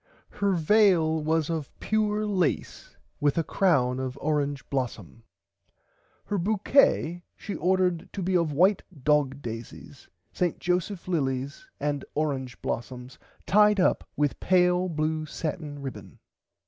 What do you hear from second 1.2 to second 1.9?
was of